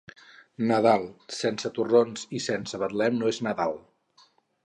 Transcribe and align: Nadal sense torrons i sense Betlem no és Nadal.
Nadal 0.69 1.03
sense 1.39 1.69
torrons 1.75 2.25
i 2.39 2.43
sense 2.47 2.79
Betlem 2.85 3.21
no 3.21 3.29
és 3.35 3.43
Nadal. 3.49 3.77